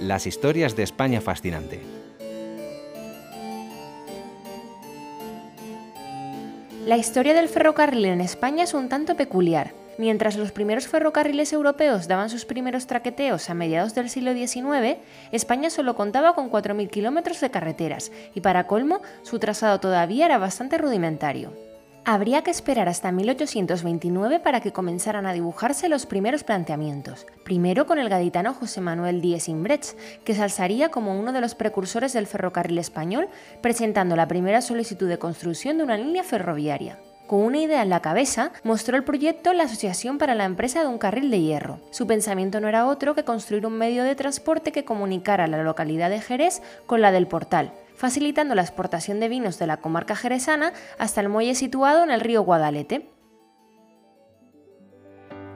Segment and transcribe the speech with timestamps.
[0.00, 1.80] las historias de España fascinante.
[6.86, 9.72] La historia del ferrocarril en España es un tanto peculiar.
[9.96, 14.98] Mientras los primeros ferrocarriles europeos daban sus primeros traqueteos a mediados del siglo XIX,
[15.30, 20.38] España solo contaba con 4.000 kilómetros de carreteras y para colmo su trazado todavía era
[20.38, 21.73] bastante rudimentario.
[22.06, 27.98] Habría que esperar hasta 1829 para que comenzaran a dibujarse los primeros planteamientos, primero con
[27.98, 32.26] el gaditano José Manuel Díez Imbrechts, que se alzaría como uno de los precursores del
[32.26, 33.28] ferrocarril español,
[33.62, 36.98] presentando la primera solicitud de construcción de una línea ferroviaria.
[37.26, 40.88] Con una idea en la cabeza, mostró el proyecto la Asociación para la Empresa de
[40.88, 41.80] un Carril de Hierro.
[41.90, 46.10] Su pensamiento no era otro que construir un medio de transporte que comunicara la localidad
[46.10, 50.72] de Jerez con la del Portal, facilitando la exportación de vinos de la comarca jerezana
[50.98, 53.10] hasta el muelle situado en el río Guadalete.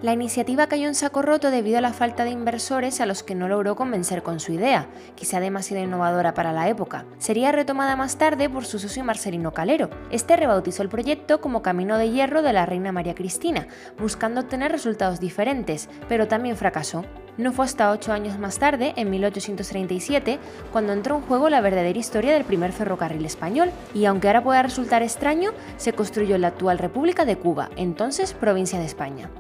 [0.00, 3.34] La iniciativa cayó en saco roto debido a la falta de inversores a los que
[3.34, 7.04] no logró convencer con su idea, quizá demasiado innovadora para la época.
[7.18, 9.90] Sería retomada más tarde por su socio Marcelino Calero.
[10.12, 13.66] Este rebautizó el proyecto como Camino de Hierro de la Reina María Cristina,
[13.98, 17.04] buscando obtener resultados diferentes, pero también fracasó.
[17.38, 20.40] No fue hasta ocho años más tarde, en 1837,
[20.72, 24.60] cuando entró en juego la verdadera historia del primer ferrocarril español, y aunque ahora pueda
[24.60, 29.30] resultar extraño, se construyó la actual República de Cuba, entonces provincia de España.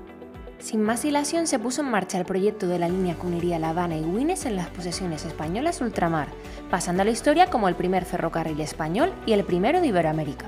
[0.60, 3.70] Sin más dilación se puso en marcha el proyecto de la línea que uniría La
[3.70, 6.28] Habana y Guines en las posesiones españolas ultramar,
[6.70, 10.46] pasando a la historia como el primer ferrocarril español y el primero de Iberoamérica.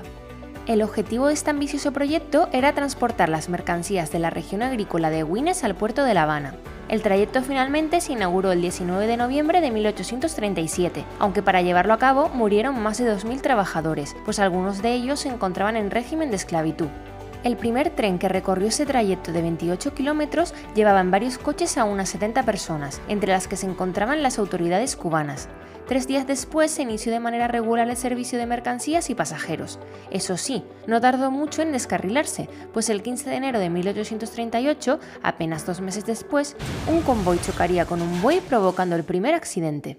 [0.67, 5.23] El objetivo de este ambicioso proyecto era transportar las mercancías de la región agrícola de
[5.23, 6.53] Guines al puerto de La Habana.
[6.87, 11.97] El trayecto finalmente se inauguró el 19 de noviembre de 1837, aunque para llevarlo a
[11.97, 16.35] cabo murieron más de 2.000 trabajadores, pues algunos de ellos se encontraban en régimen de
[16.35, 16.89] esclavitud.
[17.43, 21.85] El primer tren que recorrió ese trayecto de 28 kilómetros llevaba en varios coches a
[21.85, 25.49] unas 70 personas, entre las que se encontraban las autoridades cubanas.
[25.87, 29.79] Tres días después se inició de manera regular el servicio de mercancías y pasajeros.
[30.11, 35.65] Eso sí, no tardó mucho en descarrilarse, pues el 15 de enero de 1838, apenas
[35.65, 36.55] dos meses después,
[36.87, 39.97] un convoy chocaría con un buey provocando el primer accidente.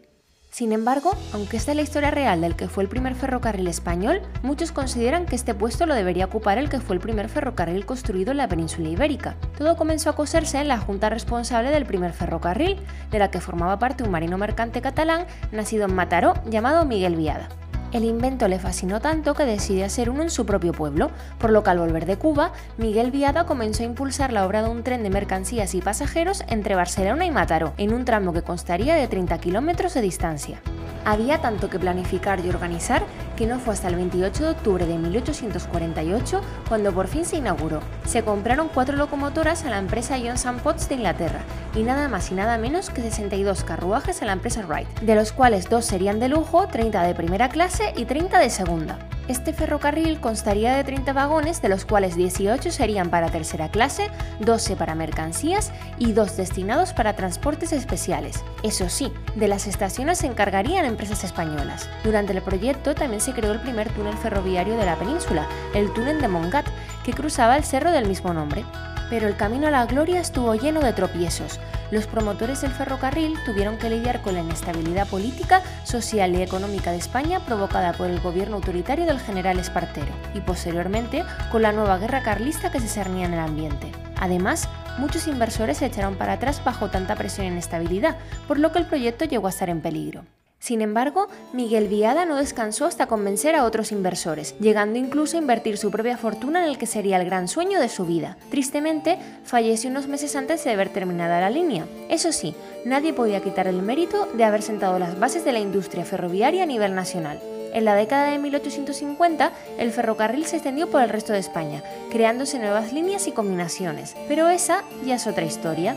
[0.53, 4.21] Sin embargo, aunque esta es la historia real del que fue el primer ferrocarril español,
[4.43, 8.33] muchos consideran que este puesto lo debería ocupar el que fue el primer ferrocarril construido
[8.33, 9.35] en la península ibérica.
[9.57, 12.77] Todo comenzó a coserse en la junta responsable del primer ferrocarril,
[13.11, 17.49] de la que formaba parte un marino mercante catalán nacido en Mataró llamado Miguel Viada.
[17.93, 21.63] El invento le fascinó tanto que decidió hacer uno en su propio pueblo, por lo
[21.63, 25.03] que al volver de Cuba, Miguel Viada comenzó a impulsar la obra de un tren
[25.03, 29.37] de mercancías y pasajeros entre Barcelona y Mataró, en un tramo que constaría de 30
[29.39, 30.63] kilómetros de distancia.
[31.05, 33.03] Había tanto que planificar y organizar
[33.37, 37.81] que no fue hasta el 28 de octubre de 1848 cuando por fin se inauguró.
[38.07, 41.41] Se compraron cuatro locomotoras a la empresa John Potts de Inglaterra
[41.75, 45.33] y nada más y nada menos que 62 carruajes a la empresa Wright, de los
[45.33, 48.99] cuales dos serían de lujo, 30 de primera clase y 30 de segunda.
[49.29, 54.11] Este ferrocarril constaría de 30 vagones, de los cuales 18 serían para tercera clase,
[54.41, 58.43] 12 para mercancías y 2 destinados para transportes especiales.
[58.65, 61.89] Eso sí, de las estaciones se encargarían empresas españolas.
[62.03, 66.21] Durante el proyecto también se creó el primer túnel ferroviario de la península, el túnel
[66.21, 66.67] de Mongat,
[67.05, 68.65] que cruzaba el cerro del mismo nombre.
[69.11, 71.61] Pero el camino a la gloria estuvo lleno de tropiezos.
[71.91, 76.99] Los promotores del ferrocarril tuvieron que lidiar con la inestabilidad política, social y económica de
[76.99, 82.23] España provocada por el gobierno autoritario del general Espartero y posteriormente con la nueva guerra
[82.23, 83.93] carlista que se cernía en el ambiente.
[84.21, 84.69] Además,
[84.99, 88.87] muchos inversores se echaron para atrás bajo tanta presión e inestabilidad, por lo que el
[88.87, 90.25] proyecto llegó a estar en peligro.
[90.63, 95.77] Sin embargo, Miguel Viada no descansó hasta convencer a otros inversores, llegando incluso a invertir
[95.77, 98.37] su propia fortuna en el que sería el gran sueño de su vida.
[98.49, 101.87] Tristemente, falleció unos meses antes de haber terminado la línea.
[102.09, 106.05] Eso sí, nadie podía quitar el mérito de haber sentado las bases de la industria
[106.05, 107.41] ferroviaria a nivel nacional.
[107.75, 112.61] En la década de 1850, el ferrocarril se extendió por el resto de España, creándose
[112.61, 115.97] nuevas líneas y combinaciones, pero esa ya es otra historia.